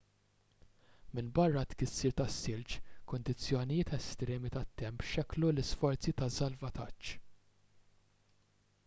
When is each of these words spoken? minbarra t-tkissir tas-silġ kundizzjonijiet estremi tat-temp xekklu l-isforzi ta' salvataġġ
minbarra 1.17 1.61
t-tkissir 1.73 2.15
tas-silġ 2.21 2.73
kundizzjonijiet 3.11 3.93
estremi 3.99 4.53
tat-temp 4.57 5.05
xekklu 5.11 5.53
l-isforzi 5.53 6.15
ta' 6.23 6.31
salvataġġ 6.39 7.13